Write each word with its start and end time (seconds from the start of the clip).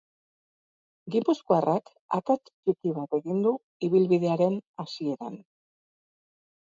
Gipuzkoarrak 1.15 1.91
akats 2.19 2.41
txiki 2.63 2.93
bat 2.95 3.13
egin 3.19 3.43
du 3.47 3.51
ibilbidearen 3.89 4.57
hasieran. 4.85 5.37